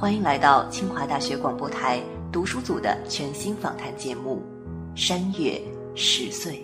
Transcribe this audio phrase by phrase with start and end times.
[0.00, 2.00] 欢迎来到清华大学广播台
[2.32, 4.42] 读书组的全新访谈节目
[4.98, 5.60] 《山月
[5.94, 6.54] 十岁》。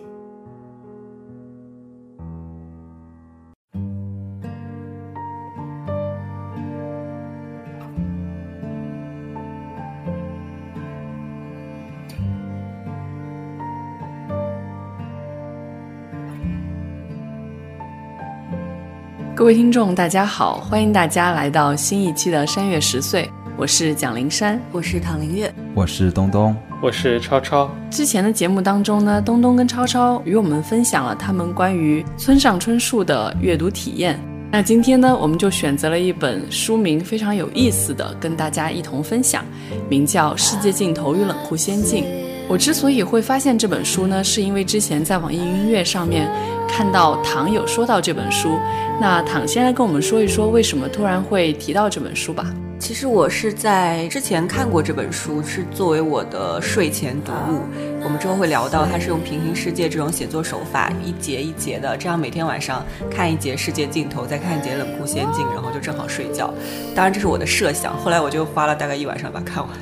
[19.47, 23.23] 各位听众，大家好，欢迎大家来到新一期的《山月十岁》，
[23.57, 27.71] 我是蒋灵山，我是唐灵月，我是东东，我是超超。
[27.89, 34.19] 之前的节目当中呢，东东跟超超与我们分享了他们关于村上春树的阅读体验。
[34.51, 39.45] 那今天呢，我们就选择了一本书名非常有意思的，跟大家一同分享，
[39.89, 42.03] 名叫《世界尽头与冷酷仙境》。
[42.49, 46.31] 我之所以会发现这本书呢，是因为之前在网易音乐上面
[46.69, 48.57] 看到唐有说到这本书。
[49.01, 52.47] 那唐先来跟我们说一说，为什么突然会提到这本书吧？
[52.79, 57.63] 其实我是在之前看过这本书，是作为我的睡前读物。
[58.05, 66.55] 我们之后会聊到，它是用平行世界这种写作手法，一节一节的，这样每天晚上看一节《世界尽头》，再看一节《冷酷仙境》，然后就正好睡觉。
[66.95, 69.77] 当然这是我的设想，后来我就花了大概一晚上把它看完。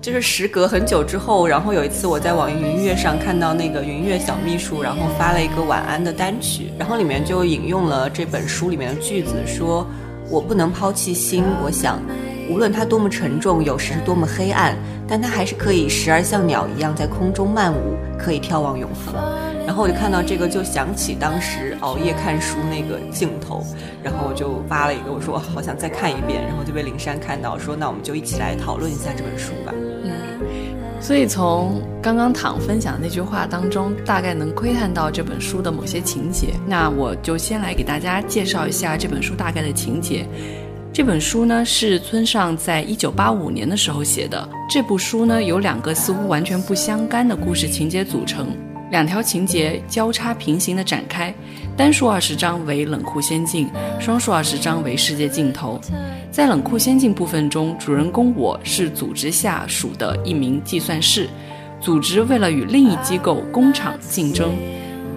[0.00, 9.84] 就是时隔很久之后，然后有一次我在网易云音乐上看到那个云乐小秘书，然后发了一个晚安的单曲，然后里面就引用了这本书里面的句子，说
[10.30, 12.00] ：“我不能抛弃心，我想，
[12.48, 14.76] 无论它多么沉重，有时是多么黑暗，
[15.08, 19.16] 但它还是可以时而像鸟一样在空中漫舞，可以眺望永恒。”
[19.66, 23.62] 然后我就看到这个，就想起当时熬夜看书那个镜头，
[24.02, 29.74] 然后我就发了一个，我说我好想再看一遍，然后就被灵山看到，说那我们就一起来讨论一下这本书吧。
[31.08, 36.48] 所以从刚刚躺分享的那句话当中，大概能窥探到这本书的某些情节。
[36.66, 40.28] 那我就先来给大家介绍一下这本书大概的情节。
[40.92, 44.46] 这本书呢是村上在一九八五年的时候写的。
[44.68, 48.48] 这部书呢由两个似乎完全不相干的故事情节组成。
[48.90, 51.32] 两条情节交叉平行的展开，
[51.76, 53.68] 单数二十章为冷酷仙境，
[54.00, 55.78] 双数二十章为世界尽头。
[56.30, 61.28] 在冷酷仙境部分中，主人公我是组织下属的一名计算师，
[61.80, 64.54] 组织为了与另一机构工厂竞争，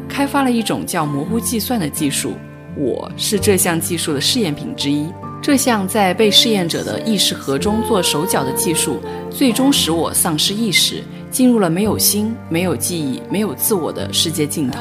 [0.09, 2.33] 开发了一种叫模糊计算的技术。
[2.75, 5.07] 我是这项技术的试验品之一。
[5.41, 8.99] 这项在被试验者的意识核中做手脚的技术，
[9.29, 11.03] 最终使我丧失意识。
[11.31, 14.79] 进入了没有心、没有记忆、没有自我的世界尽头，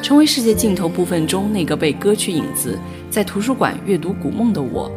[0.00, 2.78] 成为世界尽头部分中那个被割去影子，
[3.10, 4.90] 在图书馆阅读古梦的我。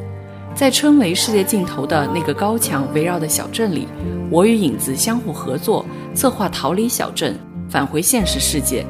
[0.54, 3.88] 在称为世界尽头的那个高墙围绕的小镇里，
[4.30, 7.36] 我与影子相互合作，策划逃离小镇，
[7.70, 8.86] 返回现实世界。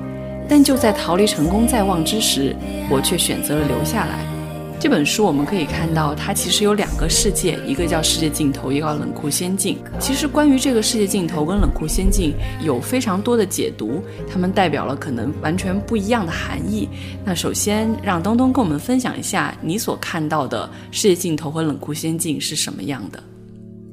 [0.50, 2.56] 但就在逃离成功在望之时，
[2.90, 4.37] 我却选择了留下来。
[4.80, 9.80] 这本书我们可以看到，它其实有两个世界，一个叫世界尽头，一个叫冷酷仙境。
[10.00, 16.88] 其实关于这个世界尽头跟冷酷仙境有非常多的解读，它们代表了可能完全不一样的含义。
[17.26, 23.22] 那首先让东东跟我们分享一下你所看到的世界尽头和冷酷仙境是什么样的。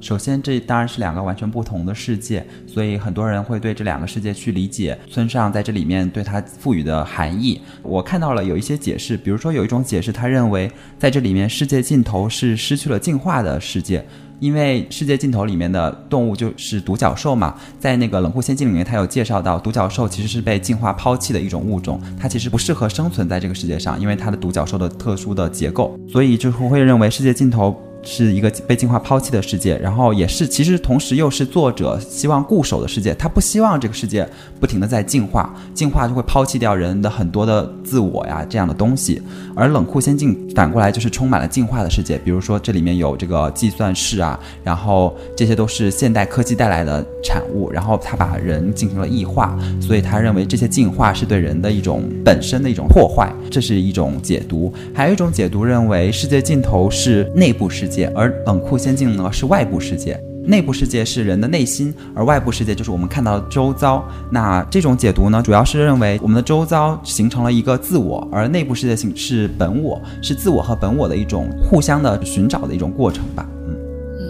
[0.01, 7.59] 首先，这当然是两个完全不同的世界，所以很多人会对这两个世界去理解村上在这里面对它赋予的含义。
[7.81, 14.05] 我看到了有一些解释，比如说有一种解释，他认为在这里面世界尽头是失去了进化的世界，
[14.39, 27.81] 因为世界尽头里面的动物就是独角兽嘛，在那个冷酷仙境里面，他有介绍到独角兽其实是被进化抛弃的一种物种，它其实不适合生存在这个世界上，因为它的独角兽的特殊的结构，所以就会认为世界尽头。
[28.05, 33.13] 是一个被进化抛弃的世界，然后也是其实同时又是作者希望固守的世界。
[33.15, 34.27] 他不希望这个世界
[34.59, 39.21] 不停的在进化，进化就会抛弃掉人的很多的自我呀这样的东西。
[39.55, 47.71] 而冷酷仙境反过来就是充满了进化的世界，比如说这里面有这个计算室啊，然后这些都是现代科技带来的产物。
[47.71, 54.71] 然后他把人进行了异化，所以他认为这些进化是对人的一种本身的一种破坏，这是一种解读。
[54.93, 57.94] 还有一种解读认为世界尽头是内部世界。
[58.15, 64.03] 而冷酷仙境呢是外部世界，内部世界是人的内心，而外部世界就是我们看到的周遭。
[64.29, 73.47] 那这种解读呢，主要是认为我们的周遭形成了一个自我，而内部世界性是本我，是自我和本我的一种互相的寻找的一种过程吧。
[73.67, 73.75] 嗯，
[74.19, 74.25] 嗯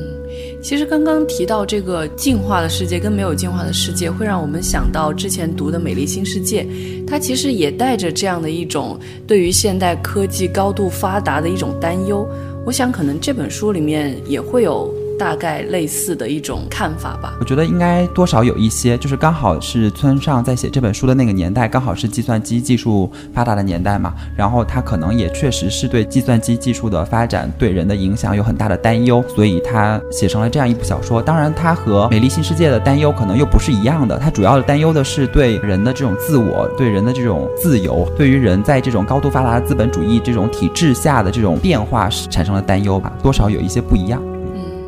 [0.63, 6.63] 其实刚刚提到这个进化的世界跟没有进化的世界，会让我们想到之前读的《美丽新世界》，
[7.05, 8.97] 它其实也带着这样的一种
[9.27, 12.27] 对于现代科技高度发达的一种担忧。
[12.65, 14.91] 我想，可能这本书里面也会有。
[15.17, 17.35] 大概类似的一种看法吧。
[17.39, 24.13] 我觉得应该多少有一些，就是刚好是村上在写这本书的那个年代，刚好是计算机技术发达的年代嘛。
[24.35, 31.21] 然后他可能也确实是对计算机技术的发展对人的影响有很大的担忧，所以他写成了这样一部小说。
[31.21, 34.17] 当然，他和《美丽新世界》的担忧可能又不是一样的。
[34.17, 44.21] 他主要的担忧的是对人的这种自我、对人的这种自由、对于人在这种高度发达的资本主义这种体制下的这种变化产生了担忧吧，多少有一些不一样。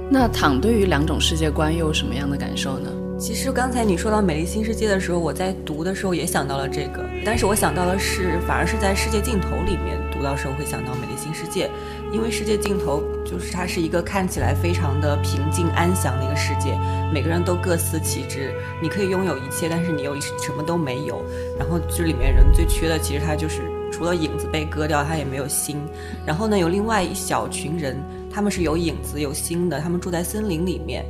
[0.09, 2.89] 那躺对于两种世界观又有什么样的感受呢？
[3.19, 11.67] 其实刚才你说到《美丽新世界》的时候，我在读的时候也想到了这个，但是我想到的是，反而是在《世界尽头》里面读到时候会想到《美丽新世界》，
[12.13, 16.77] 因为《世界尽头》就是它是一个看起来非常的平静安详的一个世界，
[17.11, 21.21] 每个人都各司其职，你可以拥有一切，但是你又什么都没有。
[21.59, 25.81] 然后这里面人最缺的，其实他就是除了影子被割掉，他也没有心。
[26.23, 27.97] 然后呢，有另外一小群人。
[28.37, 31.03] 他们是有影子、有心的，他们住在森林里面。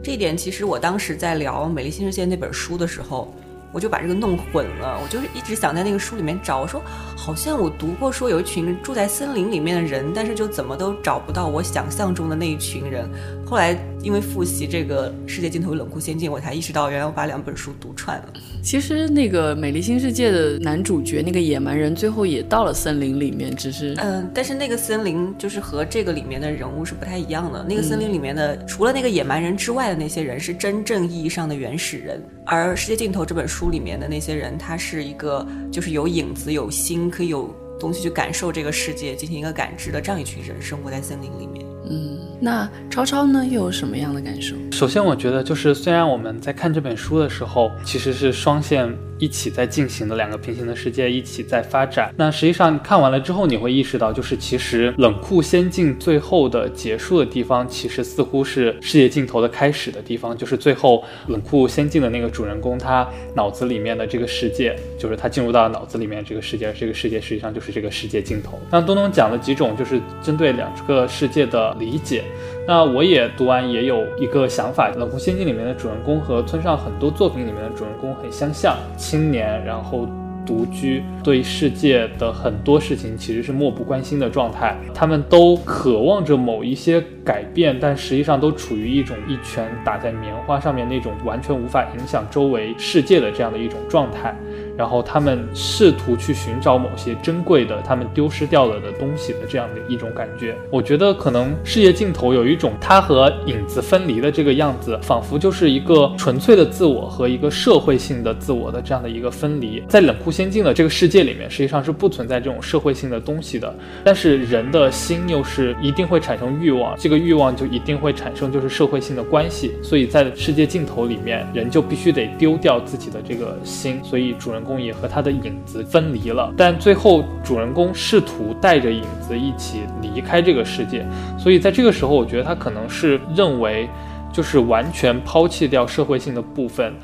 [0.00, 3.34] 这一点其实我当时在聊《美丽新世界》那本书的时候。
[3.70, 6.80] 我就把这个弄混了，我就是一直想在那个书里面找，我说
[7.14, 13.06] 好像我读过说有一群住在森林里面的人，但是就怎么都找不到我想象中的那一群人。
[13.48, 18.32] 后来因为复习这个《世界尽头冷酷仙境》，我才意识到原来我把两本书读串了。
[18.62, 27.64] 其实那个《美丽新世界》的男主角那个野蛮人最后也到了森林里面，只是嗯，但是那个森林就是和这个里面的人物是不太一样的。
[27.68, 33.58] 那个森林里面的除了那个野蛮人之外的那些人是真正意义上的原始人，而《世界尽头》这本书。
[33.58, 41.66] 书里面的那些人，他是一个就是有影子、有心，可以有东西去感受这个世界，进行一个感知的这样一群人，生活在森林里面。
[41.90, 44.54] 嗯，那超超呢，又有什么样的感受？
[44.70, 48.94] 首先，我觉得就是虽然我们在看这本书的时候，其实是双线。
[49.20, 52.14] 一起在进行的两个平行的世界一起在发展。
[52.16, 60.36] 那实际上看完了之后，你会意识到，就是其实冷酷仙境最后的结束的地方，其实似乎是世界尽头的开始的地方。
[60.38, 68.56] 就是最后冷酷仙境的那个主人公，他脑子里面的这个世界，就是他进入到脑子里面这个世界，这个世界实际上就是这个世界尽头。
[68.70, 72.24] 那东东讲了几种，就是针对两个世界的理解。
[72.66, 80.06] 那我也读完也有一个想法，冷酷仙境里面的主人公和村上很多作品里面的主人公很相像，青年，然后
[80.44, 94.34] 独居，对世界的很多事情其实是漠不关心的状态，他们都渴望着某一些改变，但实际上都处于一种一拳打在棉花上面那种完全无法影响周围世界的这样的一种状态。
[94.78, 100.54] 然后他们试图去寻找某些珍贵的、他们丢失掉了的东西的这样的一种感觉。
[100.70, 109.82] 我觉得可能世界尽头有一种它和影子分离的这个样子，仿佛就是一个纯粹的自我和一个社会性的自我的这样的一个分离。
[109.88, 113.74] 在冷酷仙境的这个世界里面，实际上是不存在这种社会性的东西的。
[114.04, 119.72] 但是人的心又是一定会产生欲望，这个欲望就一定会产生就是社会性的关系。
[119.82, 123.98] 所以在世界尽头里面，人就必须得丢掉自己的这个心。
[124.04, 124.78] 所以主人公。
[124.78, 131.04] 也和他的影子分离了，但最后主人公试图带着影子一起离开这个世界，
[131.36, 133.88] 所以在这个时候，我觉得他可能是认为，
[134.32, 136.94] 就是完全抛弃掉社会性的部分，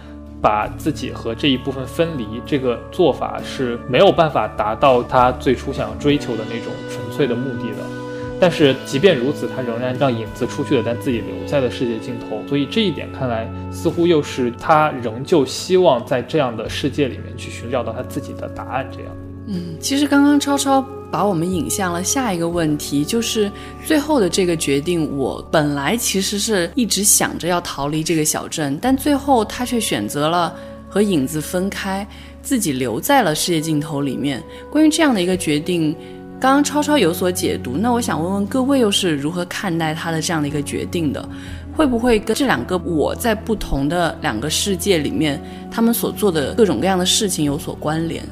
[0.40, 8.03] 把自己和这一部分分离，这个做法是没有办法达到他最初想要追求的那种纯粹的目的的。
[8.40, 12.42] 但是即便如此，他仍然让影子出去了，但自己留在了世界尽头。
[12.46, 18.86] 所以这一点看来，似乎又是他仍旧希望在这样的世界里面去寻找到他自己的答案。
[18.92, 19.08] 这样，
[19.46, 23.50] 嗯，其实刚刚超超把我们引向了下一个问题，就是
[23.86, 25.16] 最后的这个决定。
[25.16, 30.54] 我本来其实是一直想着要逃离这个小镇，但最后他却选择了
[30.90, 32.06] 和影子分开，
[32.42, 34.42] 自己留在了世界尽头里面。
[34.70, 35.96] 关于这样的一个决定。
[36.44, 41.26] 刚刚超超有所解读，那我想问问各位又是如何看待他的这样的一个决定的？
[41.74, 48.22] 会不会跟这两个我在不同的两个世界里面，他们所做的各种各样的事情有所关联？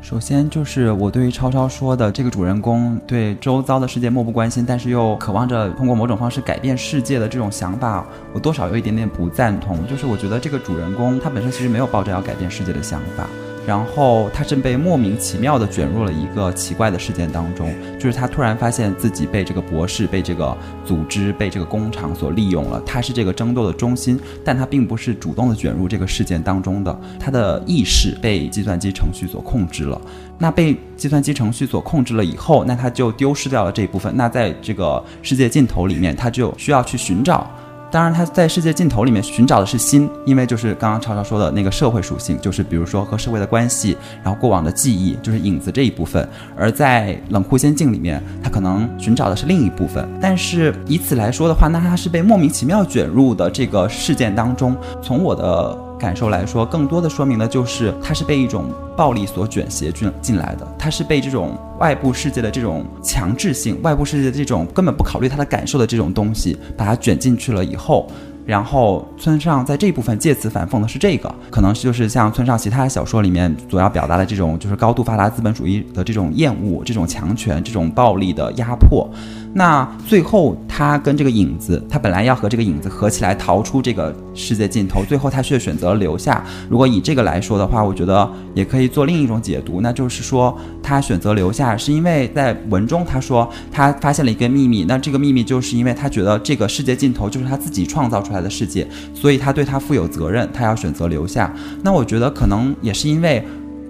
[0.00, 9.84] 首先就是我对于超超说的这个主人公对周遭的世界漠不关心，但是又渴望着通过某种方式改变世界的这种想法，我多少有一点点不赞同。
[9.88, 13.28] 就是我觉得这个主人公他本身其实没有抱着要改变世界的想法。
[13.66, 22.80] 然后他正被莫名其妙地卷入了一个奇怪的事件当中，就是他突然发现自己被这个博士、被这个组织、被这个工厂所利用了。
[22.86, 27.00] 他是这个争斗的中心，但他并不是主动的卷入这个事件当中的。
[27.18, 30.00] 他的意识被计算机程序所控制了。
[30.38, 34.14] 那被计算机程序所控制了以后，那他就丢失掉了这一部分。
[34.16, 37.50] 那在这个世界尽头里面，他就需要去寻找。
[37.90, 46.28] 当然，他在世界尽头里面寻找的是心，因为就是刚刚超超说的那个社会属性，就是比如说和社会的关系，然后过往的记忆，就是影子这一部分。
[46.56, 50.06] 而在冷酷仙境里面，他可能寻找的是另一部分。
[50.20, 54.76] 但是以此来说的话，那他是被莫名其妙卷入的这个事件当中。
[55.00, 68.06] 从我的感受来说，更多的说明的就是他是被一种暴力所卷挟进进来的，他是被这种外部世界的这种强制性、外部世界的这种根本不考虑他的感受的这种东西，把他卷进去了以后。
[68.44, 79.10] 然后村上在这一部分借此反讽的是这个，可能就是像村上其他小说里面所要表达的这种，就是高度发达资本主义的这种厌恶、这种强权、这种暴力的压迫。
[79.58, 86.44] 那最后他跟这个影子，他本来要和这个影子合起来逃出这个世界尽头，最后他却选择了留下。
[86.68, 101.50] 如果以这个来说的话，我觉得也可以做另一种解读，那就是说他选择留下是因为在文中他说他发现了一个秘密，那这个秘密就是因为他觉得这个世界尽头就是他自己创造出来的世界，所以他对他负有责任，他要选择留下。
[101.82, 103.42] 那我觉得可能也是因为，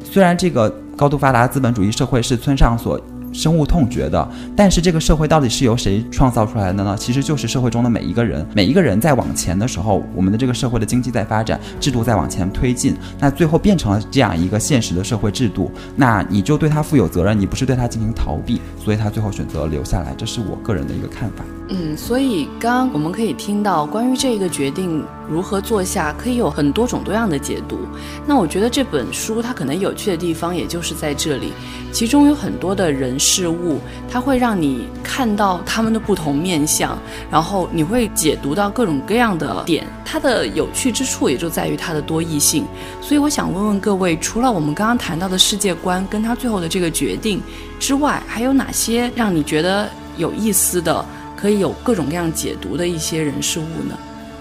[0.04, 3.00] 虽然这个高度发达资本主义社会是村上所。
[3.36, 4.26] 深恶痛绝的，
[4.56, 6.96] 但是这个社会到底是由谁创造出来的呢？
[6.98, 21.44] 其实就是社会中的每一个人，每一个人在往前的时候，我们的这个社会的经济在发展，制度在往前推进，那最后变成了这样一个现实的社会制度，那你就对他负有责任，你不是对他进行逃避，所以他最后选择留下来，这是我个人的一个看法。
[21.68, 27.80] 嗯，所以刚刚我们可以听到关于这个决定如何做下，可以有很多种多样的解读。
[28.24, 31.52] 那我觉得这本书它可能有趣的地方，也就是在这里，
[31.90, 36.96] 其中有很多的人事物，它会让你看到他们的不同面相，
[37.32, 39.84] 然后你会解读到各种各样的点。
[40.04, 42.64] 它的有趣之处也就在于它的多义性。
[43.00, 47.42] 所以我想问问各位，除了我们刚刚谈到的世界观跟他最后的这个决定
[47.80, 51.04] 之外，还有哪些让你觉得有意思的？
[51.36, 53.96] 可以有各种各样解读的一些人事物呢。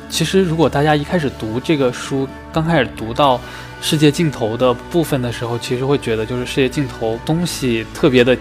[0.10, 3.42] 其实，如果大家一开始读这个书，刚开始读到
[3.82, 8.38] 世界尽头的部分的时候，其实会觉得就是世界尽头东西特别的，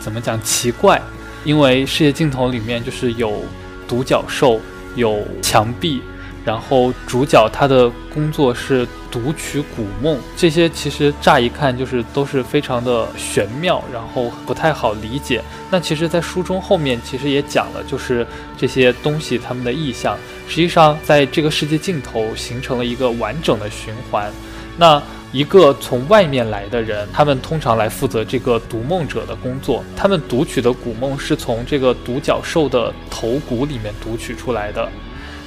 [0.00, 1.00] 怎么讲奇怪？
[1.44, 3.44] 因为世界尽头里面就是有
[3.86, 4.60] 独角兽，
[4.96, 6.02] 有墙壁。
[6.44, 15.42] 然后主角他的工作是读取古梦，这些其实乍一看就是都是非常的玄妙，然后不太好理解。
[15.70, 18.26] 那其实，在书中后面其实也讲了，就是
[18.56, 20.16] 这些东西他们的意象，
[20.48, 24.32] 实际上在这个世界尽头形成了一个完整的循环。
[24.78, 25.00] 那
[25.32, 34.88] 一个从外面来的人，他们通常来负责这个读梦者的工作，他们读取的古梦是从这个独角兽的头骨里面读取出来的。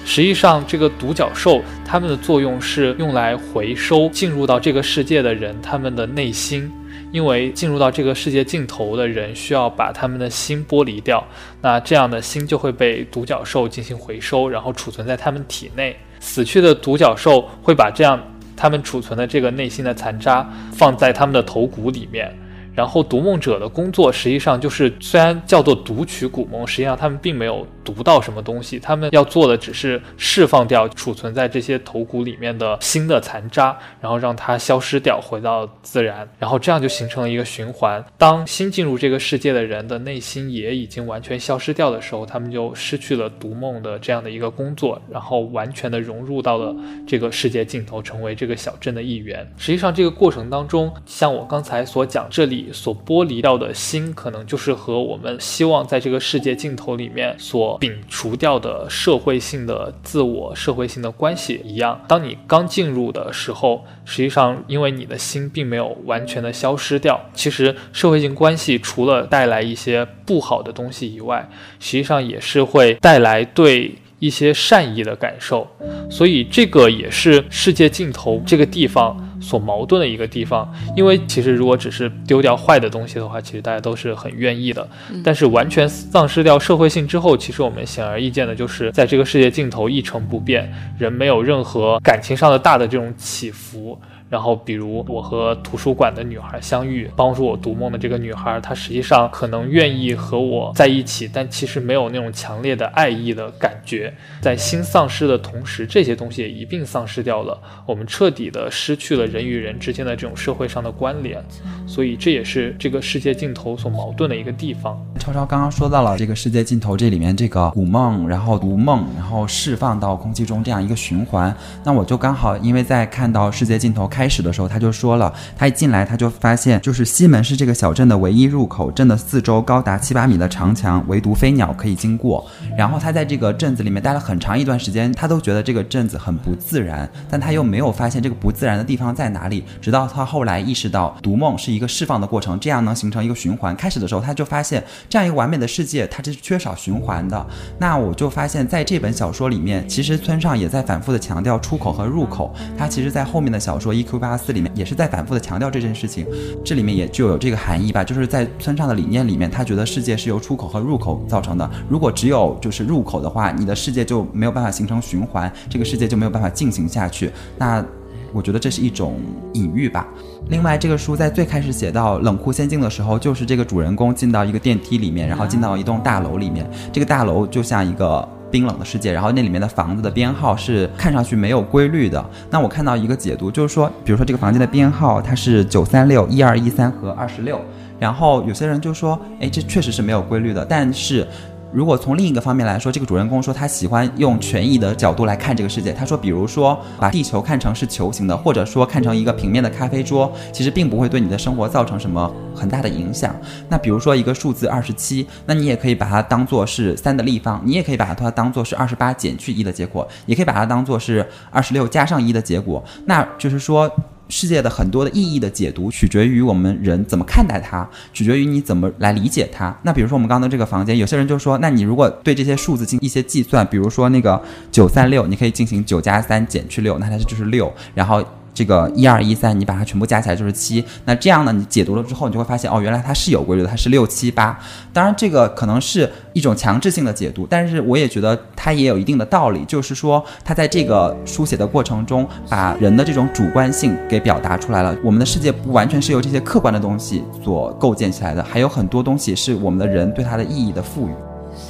[0.07, 6.71] 实际上，这个独角兽它们的作用是用来回收进入到这个世界的人他们的内心，
[7.11, 11.25] 因为进入到这个世界尽头的人需要把他们的心剥离掉，
[11.59, 15.97] 那这样的心就会被独角兽进行回收，然后储存在他们体内。
[16.19, 18.19] 死去的独角兽会把这样
[18.55, 22.31] 他们储存的这个内心的残渣放在他们的头骨里面。
[22.75, 38.03] 然后读梦者的工作实际上就是，虽然叫做读取古梦，实际上他们并没有读到什么东西，他们要做的只是释放掉储存在这些头骨里面的新的残渣，然后让它消失掉，回到自然，然后这样就形成了一个循环。
[38.17, 46.75] 当新进入这个世界的人的内心也已经完全消失掉的时候，他们就失去了读梦的这样的一个工作，然后完全的融入到了
[47.07, 49.49] 这个世界尽头，成为这个小镇的一员。
[49.55, 52.64] 实际上这个过程当中，像我刚才所讲，这里。
[52.71, 61.99] 所剥离掉的心，可能就是和我们希望在这个世界尽头里面所摒除掉的社会性的自我、社会性的关系一样。
[62.07, 73.95] 当你刚进入的时候，实际上因为你的心并没有完全的消失掉，其实社会性关系除了带来一些不好的东西以外，实际上也是会带来对。
[74.17, 75.67] 一些善意的感受，
[76.09, 80.67] 所以这个也是世界尽头这个地方所矛盾的一个地方。
[80.95, 84.87] 因为其实如果只是丢掉坏的东西的话，其实大家都是很愿意的。
[85.23, 93.97] 但是完全丧失掉社会性之后，其实我们显而易见的就是在这个世界尽头一成不变，人没有任何感情上的大的这种起伏。
[94.27, 104.11] 然后，比如我和图书馆的女孩相遇，帮助我读梦的这个女孩，她实际上可能愿意和我在一起，但其实没有那种强烈的爱意的感觉。
[104.41, 107.55] 在心丧失的同时，这些东西也一并丧失掉了，
[107.85, 111.39] 我们彻底的失去了人与人之间的这种社会上的关联。
[111.85, 114.99] 所以，这也是这个世界尽头所矛盾的一个地方。
[115.19, 121.55] 超超刚刚说到了这个世界尽头这里面这个古梦，然后读梦，然后释放到空气中这样一个循环。
[121.83, 124.09] 那我就刚好因为在看到世界尽头。
[124.15, 132.49] 开始的时候，他就说了，他一进来他就发现，就是西门是这个小镇的唯一入口，镇的四周高达七八米的长墙，唯独飞鸟可以经过。
[132.77, 139.65] 然后他在这个镇子里面待了很长一段时间，他都觉得这个镇子很不自然，但他又没有发现这个不自然的地方在哪里。
[139.81, 143.75] 直到他后来意识到，读梦是一个释放的过程，这样能形成一个循环。
[143.75, 147.45] 开始的时候他就发现，这样一个完美的世界，它是缺少循环的。
[147.77, 152.53] 那我就发现，在这本小说里面，其实村上也在反复的强调出口和入口。
[152.77, 154.19] 他其实，在后面的小说一《E.Q.
[154.19, 156.25] 八四》里面，也是在反复的强调这件事情。
[156.63, 161.67] 这里面也就有这个含义吧，就是在村上的理念里面，他觉得世界是由出口和入口造成的。
[161.89, 167.31] 如果只有就是入口的话，你的世界就没有办法形成循环，这个世界就没有办法进行下去。
[167.57, 167.83] 那
[168.31, 169.19] 我觉得这是一种
[169.53, 170.07] 隐喻吧。
[170.49, 178.27] 另外，这个书在最开始写到冷酷仙境的时候，就是这个主人公进到一个电梯里面，然后进到一栋大楼里面，这个大楼就像一个。
[178.55, 182.25] 冰冷的世界，然后那里面的房子的编号是看上去没有规律的。
[182.49, 187.59] 那我看到一个解读，就是说，比如说这个房间的编号它是九三六一二一三和二十六，
[187.99, 191.27] 然后有些人就说，哎，这确实是没有规律的，但是。
[191.75, 195.91] 如果从另一个方面来说，这个主人公说他喜欢用权益的角度来看这个世界。
[195.91, 203.35] 他说，比如说把地球看成是球形的，或者说看成一个平面的咖啡桌，其实并不会对你的生活造成什么很大的影响。
[203.67, 212.81] 那比如说一个数字二十七，那你也可以把它当做是三的立方，你也可以把它当做是二十八减去一的结果，也可以把它当做是二十六加上一的结果。
[213.05, 213.91] 那就是说。
[214.29, 219.77] 世界的很多的意义的解读，取决于我们人怎么看待它，取决于你怎么来理解它。
[219.83, 224.41] 那比如说我们刚刚的这个房间，有些人就说，那你如果对这些数字进一些计算，比如说那个
[224.71, 228.23] 九三六，你可以进行九加三减去六，那它就是六，然后。
[228.55, 230.83] 这个一二一三，你把它全部加起来就是七。
[231.03, 234.57] 那这样呢，你解读了之后，你就会发现，哦，原来它是有规律的，它是六七八。
[234.93, 244.95] 当然，这个可能是一种强制性的解读，但是我也觉得它也有一定的道理，就是说，它在这个书写的过程中，把人的这种主观性给表达出来了。
[245.03, 251.11] 我们的世界不完全是由这些客观的东西所构建起来的，还有很多东西是我们的人对它的意义的赋予。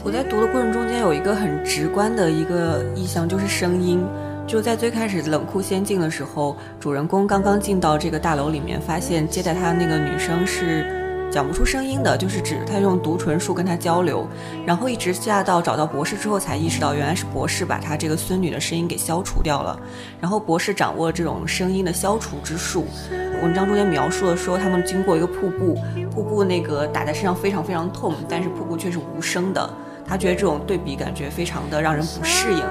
[0.04, 4.06] 我在读的过程中间有一个很直观的一个意象，就是声音。
[4.48, 10.86] 就在最开始冷酷仙境的时候，主人公刚刚进到这个大楼里面，发现接待他的那个女生是
[11.32, 14.28] 讲不出声音的，就是指他用读唇术跟他交流，
[14.64, 19.78] 然后一直下到找到博士之后，才意识到原来是博士把他这个孙女的声音给消除掉了。
[20.22, 22.86] 然后博士掌握这种声音的消除之术，
[23.42, 25.76] 文章中间描述了说他们经过一个瀑布，
[26.14, 29.68] 瀑布那个打在身上非常非常痛，但是瀑布却是无声的。
[30.08, 32.62] 他觉得这种对比感觉非常的让人不适应。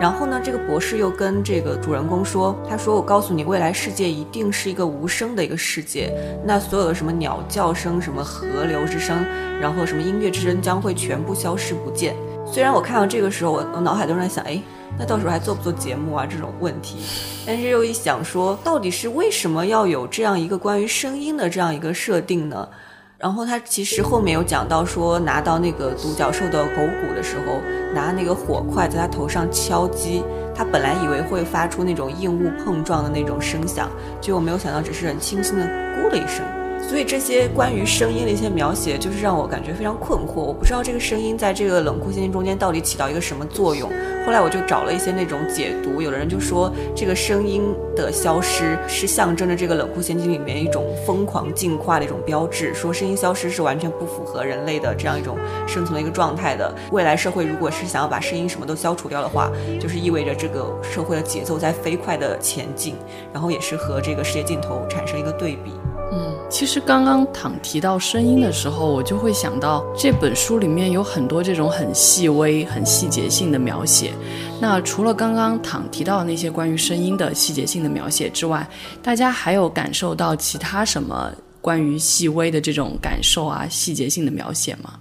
[0.00, 6.12] 然后呢，这个博士又跟这个主人公说：“他说我告诉你，未来世界一定是一个无声的一个世界。
[6.44, 9.24] 那所有的什么鸟叫声、什么河流之声，
[9.60, 14.60] 然后什么音乐之声将会全部消失不见。”虽然我看到这个时候，我我脑海都在想：“哎，
[14.98, 16.98] 那到时候还做不做节目啊？”这种问题。
[17.46, 22.68] 但是又一想说，到底是为什么要有这样一个关于声音的这样一个设定呢？
[23.22, 27.60] 然后他其实后面有讲到说，拿到那个独角兽的狗骨的时候，
[27.94, 33.88] 拿那个火块在他头上敲击，他本来以为会发出那种硬物碰撞的那种声响，
[34.20, 36.44] 结果没有想到只是很轻轻的咕了一声。
[36.88, 40.42] 所以这些关于声音的一些描写，就是让我感觉非常困惑。
[40.42, 43.90] 我不知道这个声音在这个冷酷仙境中间到底起到一个什么作用。
[44.26, 56.72] 后来我就找了一些那种解读，有的人就说这个声音的消失是象征着这个冷酷仙境里面一种疯狂进化的一种标志，说声音消失是完全不符合人类的这样一种生存的一个状态的。
[56.90, 62.96] 未来社会如果是想要把声音什么都消除掉的话，就是意味着这个社会的节奏在飞快的前进，
[63.32, 65.72] 然后也是和这个世界尽头产生一个对比。
[66.52, 74.12] 其实刚刚躺提到声音的时候，我就会想到这本书里面有很多这种很细微、很细节性的描写。
[74.60, 78.68] 那除了刚刚躺提到那些关于声音的细节性的描写之外，
[79.02, 84.92] 大家还有感受到其他什么关于细微的这种感受啊、细节性的描写吗？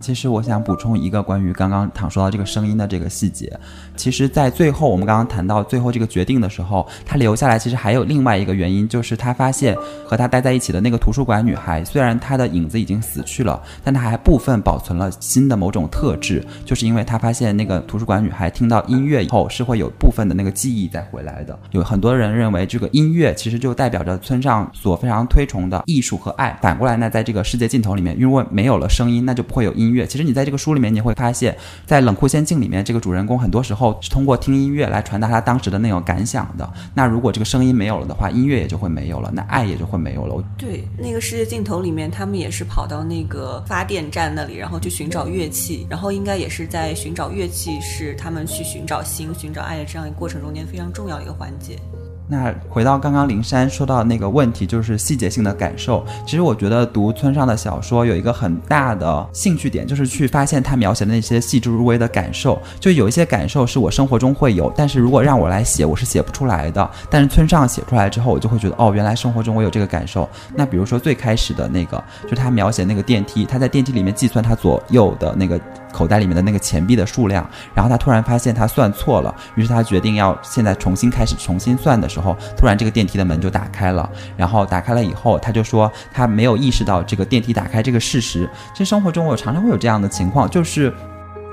[0.00, 3.52] 其实我想补充一个关于刚刚躺说到这个声音的这个细节。
[3.96, 21.58] 其实，在最后我们刚刚谈到最后这个决定的时候，他留下来其实还有另外一个原因，就是他发现和他待在一起的那个图书馆女孩，虽然她的影子已经死去了，但她还部分保存了新的某种特质，就是因为他发现那个图书馆女孩听到音乐以后是会有部分的那个记忆再回来的。
[21.72, 26.56] 有很多人认为这个音乐其实就代表着村上所非常推崇的艺术和爱。
[26.62, 30.06] 反过来呢，在这个世界尽头里面，因为没有了声音，那就不会有音音乐。
[30.06, 33.88] 其实你在这个书里面你会发现，在冷酷仙境里面，这个主人公很多时候。
[34.00, 36.68] 是通过听音乐来传达他当时的那种感想的。
[36.94, 40.42] 那如果这个声音没有了的话，音乐也就会没有了，那爱也就会没有了。
[40.56, 51.78] 对，那个世界尽头里面，他们也是跑到那个发电站那里，然后去寻找乐器，然后应该也是在寻找乐器，是他们去寻找心、寻找爱的这样一个过程中间非常重要的一个环节。
[52.30, 56.04] 那回到刚刚灵山说到那个问题，就是细节性的感受。
[56.26, 62.60] 其实我觉得读村上的小说有一个很大的兴趣点，就是去发现他描写的那些细致入微的感受。
[62.78, 66.90] 就有一些感受是我生活中会有，但是如果让我来写，我是写不出来的。
[67.08, 70.28] 但是村上写出来之后，我就会觉得，哦，原来生活中我有这个感受。
[70.54, 75.58] 那比如说最开始的那个，就他描写那个电梯，他在电梯里面计算他左右的那个。
[75.92, 88.48] 口袋里面的那个钱币的数量，然后他突然发现他算错了，于是他决定要现在重新开始重新算的时候，突然这个电梯的门就打开了，然后打开了以后，他就说他没有意识到这个电梯打开这个事实。
[88.72, 90.92] 其实生活中我常常会有这样的情况，就是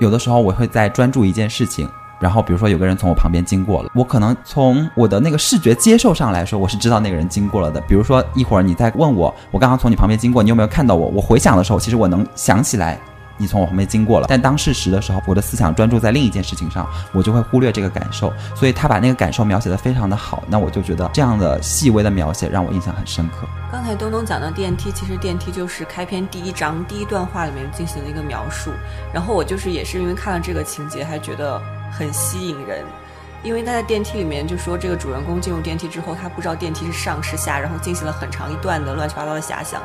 [0.00, 1.88] 有的时候我会在专注一件事情，
[2.20, 7.80] 然后比如说有个人从我旁边经过了，我可能从我的那个视觉接受上来说，我是知道那个人经过了的。
[7.82, 11.08] 比如说一会儿你在问我，我刚刚从你旁边经过，你有没有看到我？
[11.08, 12.98] 我回想的时候，其实我能想起来。
[13.38, 18.32] 你从我旁边经过了，但当事实的时候，我的思想专注在另一件事情上，我就会忽略这个感受。
[18.54, 23.46] 所以他把那个感受描写的非常的好，那我就觉得这样的细微的描写让我印象很深刻。
[23.70, 28.70] 刚才东东讲的电梯，其实电梯就是开篇第一章第一段话里面进行了一个描述，
[29.12, 32.84] 然后我就是也是因为看了这个情节，还觉得很吸引人。
[33.42, 39.80] 因为他在电梯里面就说，这个主人公进入电梯之后，他不知道电梯是上是下，然后进行了很长一段的乱七八糟的遐想，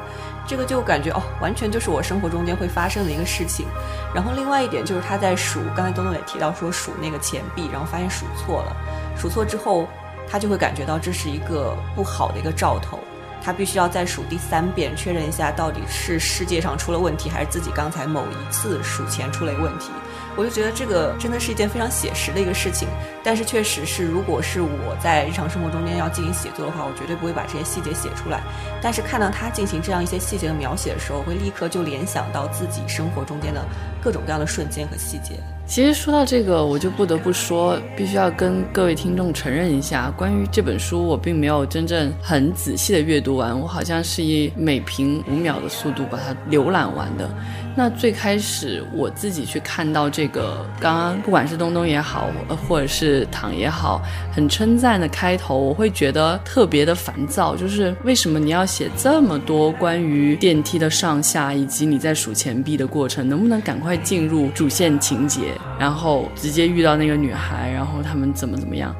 [0.47, 3.67] 这个就感觉哦，完全就是我生活中间会发生的一个事情。
[4.15, 8.75] 然后另外一点就是他在数，刚才东东也提到说数那个钱币，然后发现数错了，
[9.15, 9.87] 数错之后，
[10.27, 12.97] 他就会感觉到这是一个不好的一个兆头，
[13.43, 19.91] 他必须要再数第三遍，确认一下到底是世界上出了问题，还是自己刚才某一次数钱出了问题。
[20.35, 22.87] 我就觉得这个真的是一件非常写实的一个事情，
[23.23, 28.41] 但是确实是，如果是我在日常生活中间要进行写作的话，我绝对不会把这些细节写出来。
[28.81, 33.61] 但是看到他进行这样一些细节的描写的时候，我会立刻就联想到自己生活中间的
[34.01, 35.35] 各种各样的瞬间和细节。
[35.67, 47.29] 其实说到这个，我就不得不说，必须要跟各位听众承认一下，关于这本书，我并没有真正很仔细的阅读完，我好像是以每屏五秒的速度把它浏览完的。
[47.75, 52.29] 那最开始我自己去看到这个，刚刚不管是东东也好，
[52.67, 54.01] 或者是躺也好，
[54.33, 57.55] 很称赞的开头，我会觉得特别的烦躁。
[57.55, 68.95] 就是为什么你要写这么多关于电梯的上下，以及你在数钱币的过程，能不能赶快进入主线情节，然后直接遇到那个女孩，然后他们怎么怎么样？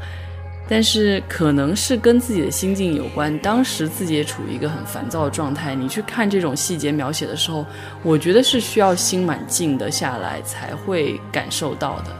[0.71, 5.75] 但是可能是跟自己的心境有关，当时自己也处于一个很烦躁的状态。
[5.75, 7.65] 你去看这种细节描写的时候，
[8.03, 12.15] 我觉得是需要心蛮静的下来才会感受到的。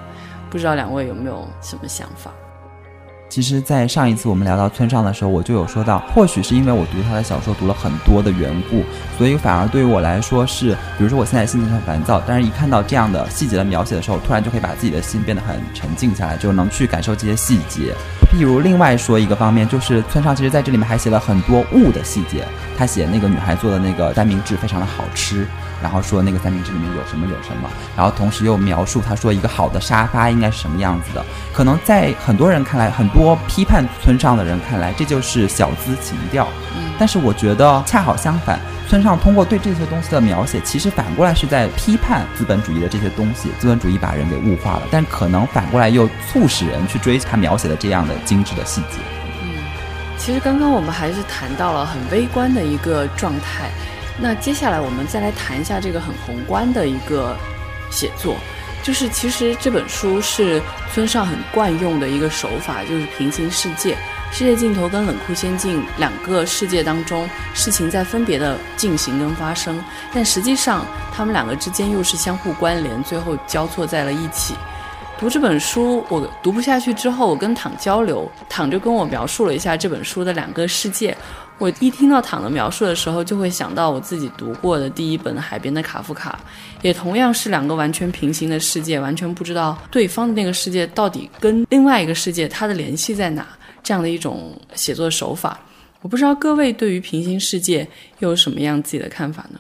[0.50, 2.34] 不知道两位有没有什么想法？
[3.32, 8.84] 其实，在上一次我们聊到村上的时候，我就有说到，或许是因为我读他的小说读了很多的缘故，
[9.18, 17.96] 所以反而对于我来说是，比如说我现在心情很烦躁，但是一看到这样的细节的描写的时候，突然就可以把自己的心变得很沉静下来，就能去感受这些细节。
[18.34, 22.46] 譬如另外说一个方面，就是村上其实在这里面还写了很多物的细节，
[22.78, 25.48] 他写那个女孩做的那个三明治非常的好吃。
[25.82, 31.26] 然后说那个三明治里面有什么有什么，然后同时又描述他说一个好的沙发应该是什么样子的。
[31.52, 36.48] 可能在很多人看来，很多批判村上的人看来，这就是小资情调。
[36.76, 43.50] 嗯，但是我觉得恰好相反，村上通过对这些东西的描写，其实反过来是在批判资本主义的这些东西。
[43.60, 48.98] 资本主义把人给物化了，但可能反过来又促使人去追他描写的这样的精致的细节。
[49.42, 49.56] 嗯，
[50.18, 53.70] 其实刚刚我们还是谈到了很微观的一个状态。
[54.20, 57.36] 那接下来我们再来谈一下这个很宏观的一个
[57.90, 58.36] 写作，
[58.84, 60.62] 就是其实这本书是
[60.94, 63.98] 村上很惯用的一个手法，就是平行世界，
[64.32, 74.56] 世界尽头跟冷酷仙境两个世界当中，事情在分别的进行跟发生，但实际上他们两个之间又是相互关联，最后交错在了一起。
[75.20, 81.16] 读这本书，我读不下去之后，我跟躺交流，躺就跟我描述了一下这本书的两个世界。
[81.62, 86.40] 我一听到躺的描述的时候，就会想到我自己读过的第一本《海边的卡夫卡》，
[86.82, 93.46] 也同样是两个完全平行的世界，完全不知道对方的那个世界到底跟另外一个世界它的联系在哪，
[93.84, 95.60] 这样的一种写作手法。
[96.02, 99.60] 我不知道各位对于平行世界又有什么样自己的看法呢？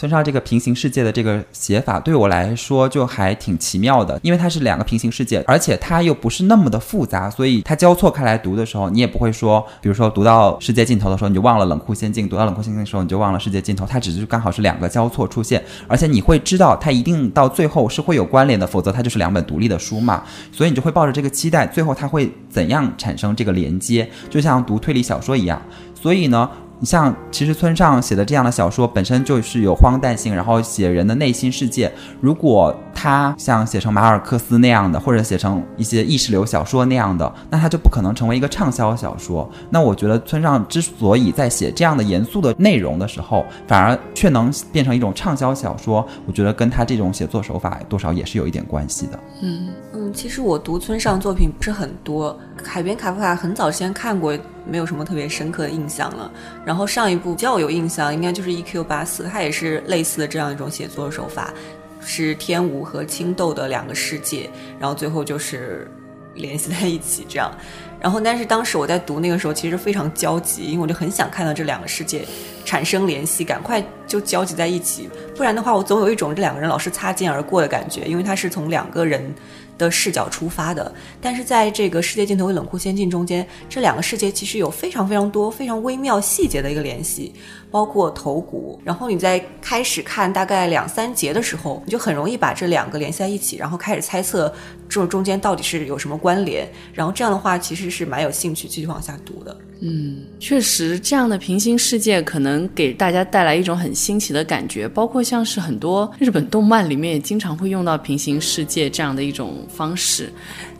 [0.00, 25.60] 村上这个平行世界的这个写法对我来说就还挺奇妙的，因为它是两个平行世界，而且它又不是那么的复杂，所以它交错开来读的时候，你也不会说，比如说读到世界尽头的时候你就忘了冷酷仙境，读到冷酷仙境的时候你就忘了世界尽头，它只是刚好是两个交错出现，而且你会知道它一定到最后是会有关联的，否则它就是两本独立的书嘛，所以你就会抱着这个期待，最后它会怎样产生这个连接，就像读推理小说一样，
[25.94, 26.48] 所以呢。
[26.80, 31.92] 你像其实村上写的这样的小说本身就是有荒诞性，然后写人的内心世界。
[32.22, 39.48] 如果他像写成马尔克斯那样的，或者写成一些意识流小说那样的，那他就不可能成为一个畅销小说。
[39.68, 49.20] 那我觉得村上之所以在写这样的严肃的内容的时候，反而却能变成一种畅销小说，我觉得跟他这种写作手法多少也是有一点关系的。
[49.42, 54.38] 嗯嗯，其实我读村上作品不是很多，《海边卡夫卡》很早先看过。
[54.68, 56.30] 没有什么特别深刻的印象了。
[56.64, 58.84] 然后上一部比较有印象，应该就是《E.Q.
[58.84, 61.52] 八四》，它也是类似的这样一种写作手法，
[62.00, 64.48] 是天吴和青豆的两个世界，
[64.78, 65.90] 然后最后就是
[66.34, 67.50] 联系在一起这样。
[67.98, 72.24] 然后，但是当时我在读那个时候，其实非常焦急，因为我就很想看到这两个世界
[72.64, 79.34] 产生联系，赶快就交集在一起，不然的话，我总有一种这两个人老是擦肩而过的感觉，因为它是从两个人。
[79.80, 87.32] 的视角出发的，但是在这个世界尽头与冷酷仙境中间，这两个世界其实有非常非常多非常微妙细节的一个联系，
[87.70, 88.78] 包括头骨。
[88.84, 94.52] 然后你在开始看大概两三节的时候，你就很容易把这两个联系在一起，然后开始猜测
[94.88, 96.70] 这中间到底是有什么关联。
[96.92, 99.56] 然后这样的话，其实是蛮有兴趣继续往下读的。
[99.82, 110.32] 嗯，确实，这样的平行世界可能给大家带来一种很新奇的感觉，包括像是很多日本动漫里面也经常会用到平行世界这样的一种方式。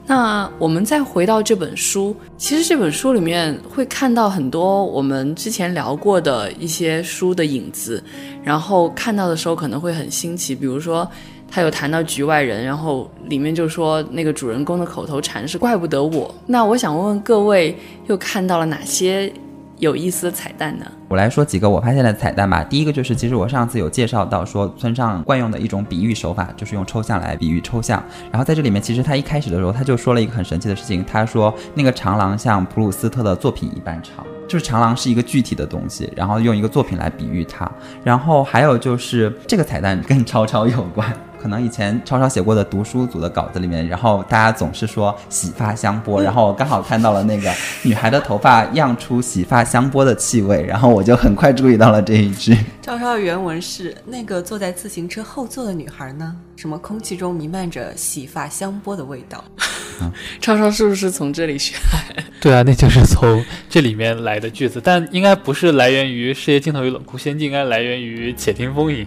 [0.06, 8.02] 那我们再回到这本书，其实这本书里面会看到很多我们之前聊过的一些书的影子，
[8.42, 11.08] 然后看到的时候可能会很新奇，比如说。
[11.52, 16.32] 他有谈到局外人，然后里面就说那个主人公的口头禅是“怪不得我”。
[16.46, 17.76] 那我想问问各位，
[18.06, 19.32] 又看到了哪些
[19.80, 20.84] 有意思的彩蛋呢？
[21.08, 22.62] 我来说几个我发现的彩蛋吧。
[22.62, 28.02] 第一个就是，其实我上次有介绍到说，村上惯用的一种比喻手法，就是用抽象来比喻抽象。
[28.30, 37.70] 然后在这里面，其实他一开始的时候，他就说了一个很神奇的事情，他说那个长廊像普鲁斯特的作品一般长，就是长廊是一个具体的东西，然后用一个作品来比喻它。
[38.04, 41.10] 然后还有就是这个彩蛋跟超超有关。
[41.40, 47.50] 可能以前超超写过的读书组的稿子里面，然后大家总是说洗发香波，然后我刚好看到了那个
[47.82, 52.56] 女孩的头发漾出洗发香波的气味，然后我就很快注意到了这一句。
[52.82, 56.36] 超超的原文是：那个坐在自行车后座的女孩呢？
[56.56, 59.42] 什么空气中弥漫着洗发香波的味道？
[60.40, 62.24] 超超是不是从这里学来？
[62.40, 69.06] 对啊，那就是从这里面来的句子，但应该不是来源于《世界尽头与冷酷仙境》，应该来源于《且听风吟》。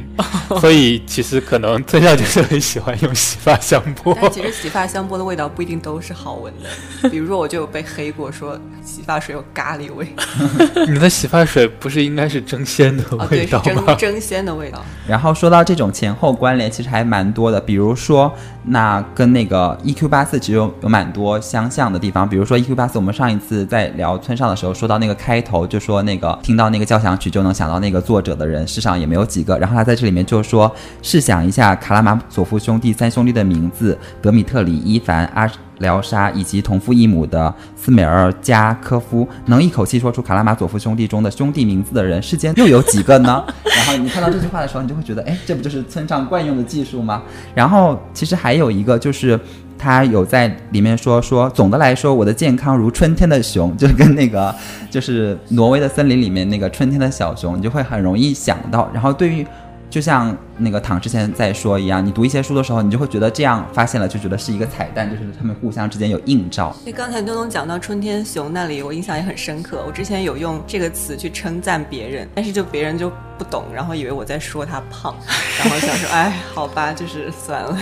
[0.61, 4.17] 所以其实可能村上就 是很喜欢用洗发香波。
[4.21, 6.69] 但其实洗发香波的味道不一定都是好闻的，
[7.09, 10.07] 比如说我就有被黑过，说洗发水有咖喱味。
[10.87, 13.95] 你的洗发水不是应该是蒸鲜的味道吗？
[13.95, 14.83] 蒸蒸鲜的味道。
[15.07, 18.33] 然后说到这种前后关联，其实还蛮多的，比如说
[18.65, 23.33] 那跟那个 EQ 八四其实有有蛮多相像的地方，比如说 EQ 八四，我们上。
[23.33, 29.57] 一次在聊村上的时候，说到那个开头，就说那个听到那个交响曲就能想到那个作者的人，世上也没有几个。
[29.57, 30.71] 然后他在这里面就说，
[31.01, 43.43] 试想一下卡拉马佐夫兄弟三兄弟的名字：德米特里、伊凡、阿廖沙，以及同父异母的斯美尔加科夫，能一口气说出卡拉马佐夫兄弟中的兄弟名字的人，世间又有几个呢？
[43.63, 47.23] 然后你看到这句话的时候，你就会觉得，哎，这不就是村上惯用的技术吗？
[47.53, 49.39] 然后其实还有一个就是。
[49.75, 54.53] 他有在里面说说，总的来说，我的健康如春天的熊，就跟那个
[54.89, 58.89] 就是挪威的森林里面那个春天的小熊，你就会很容易想到。
[58.93, 59.45] 然后对于。
[59.93, 66.75] 就像那个唐之前在说一样，你读一些书的时候，你就会觉得这样发现了，就觉得是一个彩蛋，就是他们互相之间有映照。
[66.83, 69.83] 那刚才东东讲到春天熊那里，我印象也很深刻。
[69.85, 75.15] 我之前有用这个词去称赞别人，但是就别人就不懂，然后以为我在说他胖，
[75.59, 77.77] 然后想说，哎，好吧，就是算了，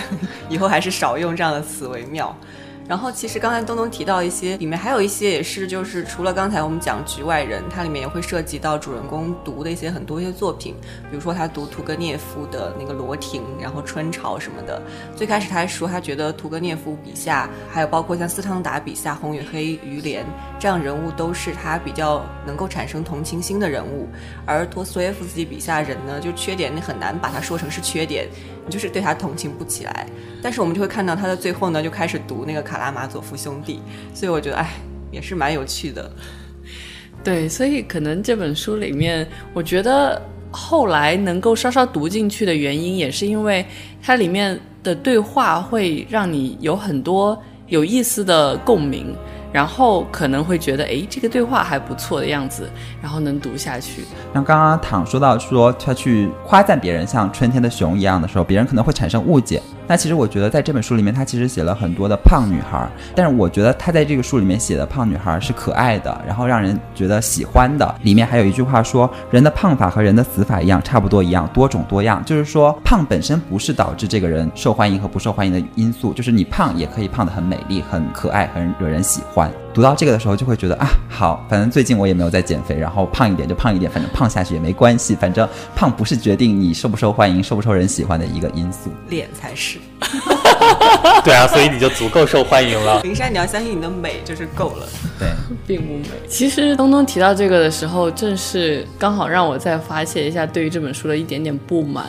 [0.50, 2.36] 以后还是少用这样的词为妙。
[2.88, 10.74] 然后其实刚才东东提到一些，里面还有一些也是，就是除了刚才我们讲局外人，它里面也会涉及到主人公读的一些很多一些作品，
[11.10, 14.82] 比如说他读屠格涅夫的那个《罗亭》，然后春潮什么的。
[15.16, 20.24] 最开始他还说他觉得屠格涅夫笔下，还有包括像斯汤达笔下红与黑、于连
[20.58, 24.08] 这样人物，都是他比较能够产生同情心的人物，
[24.44, 28.28] 而托斯托耶夫斯基笔下人呢，就缺点你很难把它说成是缺点。
[28.64, 30.06] 你就是对他同情不起来，
[30.40, 33.82] 但是我们就会看到他的最后呢，就开始读那个 卡拉马佐夫兄弟，
[34.14, 34.70] 所以我觉得哎，
[35.10, 36.10] 也是蛮有趣的。
[37.22, 43.62] 对，所以可能这本书里面，我觉得后来能够稍稍读进去的原因，也是因为
[44.02, 49.14] 它里面的对话会让你有很多有意思的共鸣。
[49.52, 52.70] 然后可能会觉得，哎，这个对话还不错的样子，
[53.02, 54.00] 然后能读下去。
[54.32, 59.60] 像刚刚躺说到说他去夸赞别人像春天的熊一样的时候，别人可能会产生误解。
[59.92, 67.94] 那其实我觉得在这本书里面，他其实写了很多的胖女孩，但是我觉得他在这个书里面写的胖女孩是可爱的，然后让人觉得喜欢的。
[68.00, 72.24] 里面还有一句话说，人的胖法和人的死法一样，差不多一样，多种多样。
[72.24, 79.52] 就是说，胖本身不是导致这个人受欢迎和不受欢迎的因素，就是你胖也可以胖得很美丽、很可爱、很惹人喜欢。
[79.74, 89.78] 读到这个的时候，就会觉得啊，好，反正最近我也没有在减肥，然后胖一点就胖一点，反正胖下去也没关系，反正胖不是决定你受不受欢迎、受不受人喜欢的一个因素，脸才是。
[91.24, 93.00] 对啊，所以你就足够受欢迎了。
[93.04, 94.86] 林珊，你要相信你的美就是够了。
[95.18, 95.28] 对，
[95.66, 96.08] 并不美。
[96.28, 102.06] 其实东东提到这个的时候，正是刚好让我再发泄一下对于这本书的一点点不满。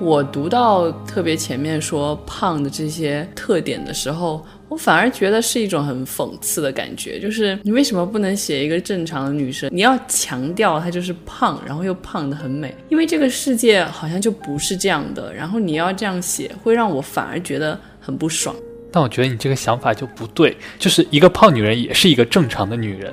[0.00, 4.42] 我读到特别前面说胖的这些特点的时候。
[4.72, 9.68] 我反而觉得是一种很讽刺的感觉，就是你为什么不能写一个正常的女生？
[9.70, 15.30] 你要强调她就是胖，然后又胖的很美，因为这个世界好像就不是这样的。
[15.34, 18.56] 然后你要这样写，会让我反而觉得很不爽。
[18.90, 23.12] 但我觉得你这个想法就不对，就是一个胖女人也是一个正常的女人，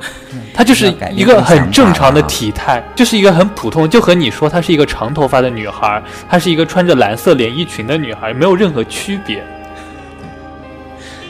[0.54, 9.43] 她就是一个很正常的体态，就是一个很普通，就和你说她是一个长头发的女孩，她是一个穿着蓝色连衣裙的女孩，没有任何区别。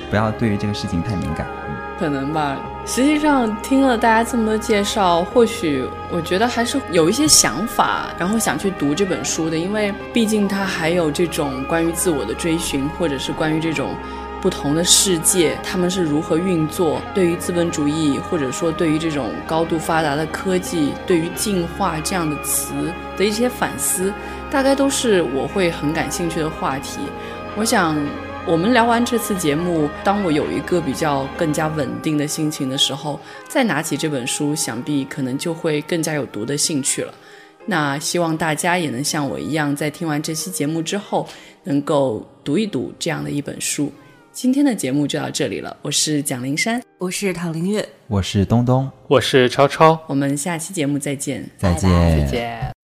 [0.10, 1.46] 不要对于这个事情太敏感，
[2.00, 2.58] 可能吧。
[2.86, 9.56] 实际上听了大家这么多介绍，或许我觉得还是有一些想法，然后想去读这本书的。
[9.56, 13.96] 因为毕竟它还有这种关于自我的追寻，或者是关于这种
[14.42, 22.74] 不同的世界，他们是如何运作，对于资本主义，或者说对于这种高度发达的科技，对于进化这样的词
[23.16, 24.12] 的一些反思，
[24.50, 27.02] 大概都是我会很感兴趣的话题。
[27.56, 27.96] 我想。
[28.50, 37.14] 我们聊完这次节目，当我有一个比较更加稳定的心情的时候，再拿起这本书，想必可能就会更加有读的兴趣了。
[37.68, 41.28] 那希望大家也能像我一样，在听完这期节目之后，
[41.64, 43.94] 能够读一读这样的一本书。
[44.32, 52.79] 今天的节目就到这里了，我是蒋灵山，我是唐林月，我是东东，我是超超，我们下期节目再见，再见，再见。